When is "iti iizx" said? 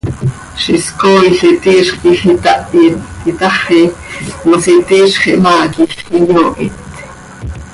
1.49-1.93, 4.75-5.23